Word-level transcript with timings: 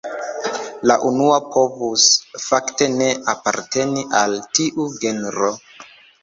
La 0.91 0.95
unua 1.09 1.35
povus 1.55 2.05
fakte 2.45 2.87
ne 2.95 3.11
aparteni 3.35 4.07
al 4.23 4.35
tiu 4.61 4.89
genro. 5.05 5.53